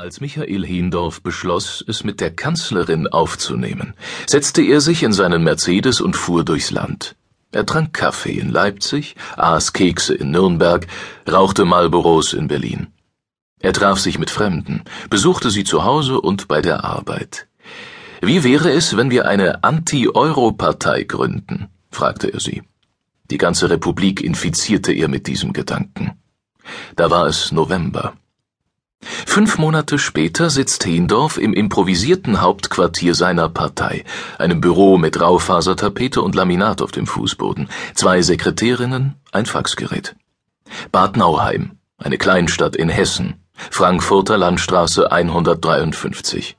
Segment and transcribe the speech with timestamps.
[0.00, 3.92] Als Michael Hiendorf beschloss, es mit der Kanzlerin aufzunehmen,
[4.26, 7.16] setzte er sich in seinen Mercedes und fuhr durchs Land.
[7.52, 10.86] Er trank Kaffee in Leipzig, aß Kekse in Nürnberg,
[11.30, 12.86] rauchte Marlboros in Berlin.
[13.58, 17.46] Er traf sich mit Fremden, besuchte sie zu Hause und bei der Arbeit.
[18.22, 21.68] Wie wäre es, wenn wir eine Anti-Euro-Partei gründen?
[21.90, 22.62] fragte er sie.
[23.30, 26.12] Die ganze Republik infizierte er mit diesem Gedanken.
[26.96, 28.14] Da war es November.
[29.30, 34.04] Fünf Monate später sitzt Heendorf im improvisierten Hauptquartier seiner Partei,
[34.38, 40.16] einem Büro mit Raufasertapete und Laminat auf dem Fußboden, zwei Sekretärinnen, ein Faxgerät.
[40.90, 46.56] Bad Nauheim, eine Kleinstadt in Hessen, Frankfurter Landstraße 153.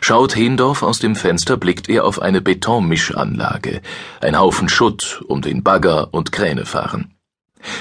[0.00, 3.82] Schaut Heendorf aus dem Fenster, blickt er auf eine Betonmischanlage,
[4.22, 7.13] ein Haufen Schutt, um den Bagger und Kräne fahren.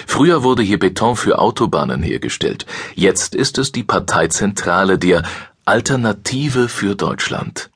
[0.07, 2.65] Früher wurde hier Beton für Autobahnen hergestellt,
[2.95, 5.23] jetzt ist es die Parteizentrale der
[5.65, 7.69] Alternative für Deutschland.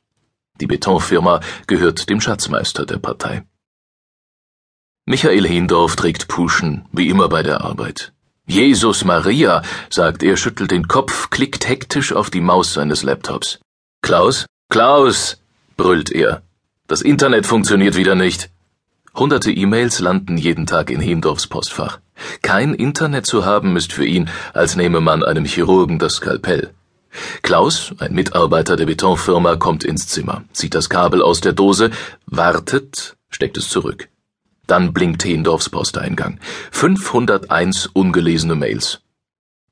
[0.60, 3.44] Die Betonfirma gehört dem Schatzmeister der Partei.
[5.06, 8.12] Michael Hindorf trägt Puschen, wie immer bei der Arbeit.
[8.46, 13.60] Jesus Maria, sagt er, schüttelt den Kopf, klickt hektisch auf die Maus seines Laptops.
[14.02, 14.46] Klaus?
[14.70, 15.38] Klaus!
[15.78, 16.42] brüllt er.
[16.88, 18.50] Das Internet funktioniert wieder nicht.
[19.18, 22.00] Hunderte E-Mails landen jeden Tag in Hindorfs Postfach.
[22.44, 26.72] Kein Internet zu haben ist für ihn, als nehme man einem Chirurgen das Skalpell.
[27.42, 31.90] Klaus, ein Mitarbeiter der Betonfirma, kommt ins Zimmer, zieht das Kabel aus der Dose,
[32.28, 34.08] wartet, steckt es zurück.
[34.68, 36.40] Dann blinkt Hendorfs Posteingang.
[36.72, 39.02] 501 ungelesene Mails.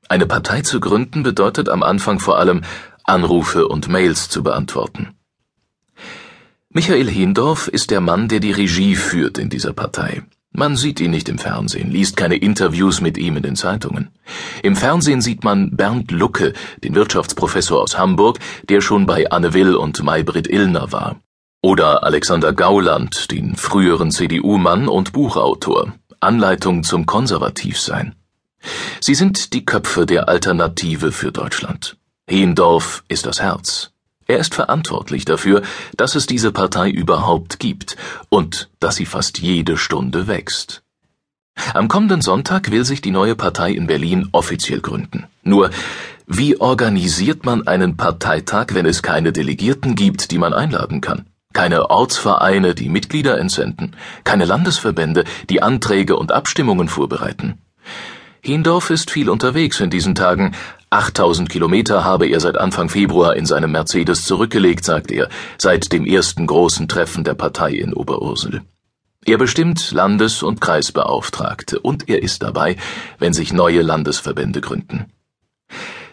[0.08, 2.62] Eine Partei zu gründen bedeutet am Anfang vor allem,
[3.04, 5.15] Anrufe und Mails zu beantworten.
[6.76, 10.24] Michael Hindorf ist der Mann, der die Regie führt in dieser Partei.
[10.52, 14.10] Man sieht ihn nicht im Fernsehen, liest keine Interviews mit ihm in den Zeitungen.
[14.62, 16.52] Im Fernsehen sieht man Bernd Lucke,
[16.84, 21.16] den Wirtschaftsprofessor aus Hamburg, der schon bei Anne Will und Maybrit Illner war.
[21.62, 25.94] Oder Alexander Gauland, den früheren CDU-Mann und Buchautor.
[26.20, 28.16] Anleitung zum Konservativsein.
[29.00, 31.96] Sie sind die Köpfe der Alternative für Deutschland.
[32.28, 33.95] Hendorf ist das Herz.
[34.26, 35.62] Er ist verantwortlich dafür,
[35.96, 37.96] dass es diese Partei überhaupt gibt
[38.28, 40.82] und dass sie fast jede Stunde wächst.
[41.74, 45.26] Am kommenden Sonntag will sich die neue Partei in Berlin offiziell gründen.
[45.42, 45.70] Nur,
[46.26, 51.26] wie organisiert man einen Parteitag, wenn es keine Delegierten gibt, die man einladen kann?
[51.52, 57.58] Keine Ortsvereine, die Mitglieder entsenden, keine Landesverbände, die Anträge und Abstimmungen vorbereiten.
[58.46, 60.54] Hindorf ist viel unterwegs in diesen Tagen.
[60.90, 66.06] 8000 Kilometer habe er seit Anfang Februar in seinem Mercedes zurückgelegt, sagt er, seit dem
[66.06, 68.62] ersten großen Treffen der Partei in Oberursel.
[69.24, 72.76] Er bestimmt Landes- und Kreisbeauftragte und er ist dabei,
[73.18, 75.06] wenn sich neue Landesverbände gründen.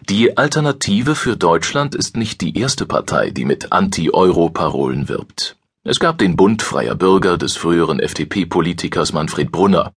[0.08, 5.56] Die Alternative für Deutschland ist nicht die erste Partei, die mit Anti-Euro-Parolen wirbt.
[5.84, 9.92] Es gab den Bund freier Bürger des früheren FDP-Politikers Manfred Brunner.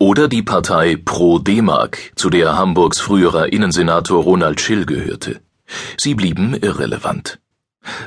[0.00, 5.40] Oder die Partei Pro D-Mark, zu der Hamburgs früherer Innensenator Ronald Schill gehörte.
[5.96, 7.38] Sie blieben irrelevant.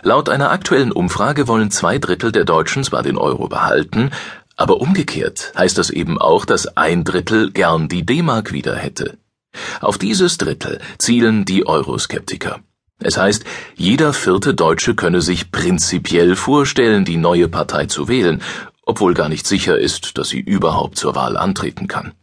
[0.03, 4.11] Laut einer aktuellen Umfrage wollen zwei Drittel der Deutschen zwar den Euro behalten,
[4.57, 9.17] aber umgekehrt heißt das eben auch, dass ein Drittel gern die D-Mark wieder hätte.
[9.79, 12.59] Auf dieses Drittel zielen die Euroskeptiker.
[12.99, 18.41] Es heißt, jeder vierte Deutsche könne sich prinzipiell vorstellen, die neue Partei zu wählen,
[18.87, 22.13] obwohl gar nicht sicher ist, dass sie überhaupt zur Wahl antreten kann.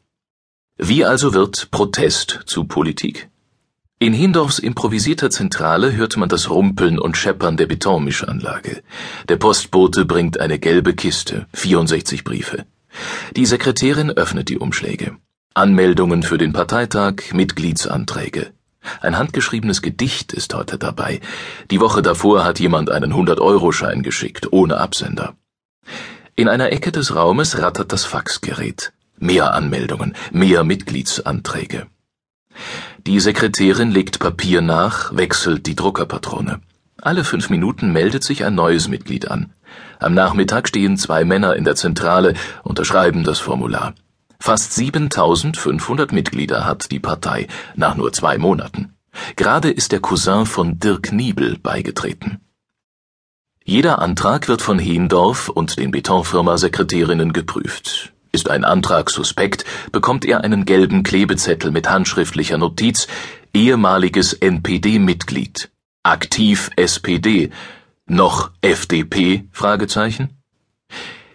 [0.76, 3.28] Wie also wird Protest zu Politik?
[4.00, 8.82] In Hindorfs improvisierter Zentrale hört man das Rumpeln und Scheppern der Betonmischanlage.
[9.28, 12.66] Der Postbote bringt eine gelbe Kiste, 64 Briefe.
[13.36, 15.16] Die Sekretärin öffnet die Umschläge.
[15.54, 18.52] Anmeldungen für den Parteitag, Mitgliedsanträge.
[19.00, 21.20] Ein handgeschriebenes Gedicht ist heute dabei.
[21.70, 25.34] Die Woche davor hat jemand einen 100-Euro-Schein geschickt, ohne Absender.
[26.36, 28.92] In einer Ecke des Raumes rattert das Faxgerät.
[29.18, 31.86] Mehr Anmeldungen, mehr Mitgliedsanträge.
[33.06, 36.60] Die Sekretärin legt Papier nach, wechselt die Druckerpatrone.
[37.00, 39.52] Alle fünf Minuten meldet sich ein neues Mitglied an.
[40.00, 43.94] Am Nachmittag stehen zwei Männer in der Zentrale, unterschreiben das Formular.
[44.40, 48.94] Fast 7500 Mitglieder hat die Partei nach nur zwei Monaten.
[49.36, 52.40] Gerade ist der Cousin von Dirk Niebel beigetreten.
[53.66, 58.12] Jeder Antrag wird von Heendorf und den Betonfirma-Sekretärinnen geprüft.
[58.30, 63.08] Ist ein Antrag suspekt, bekommt er einen gelben Klebezettel mit handschriftlicher Notiz
[63.54, 65.70] ehemaliges NPD-Mitglied,
[66.02, 67.48] aktiv SPD,
[68.04, 69.48] noch FDP?
[69.50, 70.42] Fragezeichen.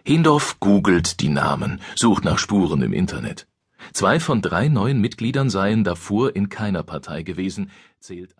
[0.06, 3.48] Heendorf googelt die Namen, sucht nach Spuren im Internet.
[3.92, 8.38] Zwei von drei neuen Mitgliedern seien davor in keiner Partei gewesen, zählt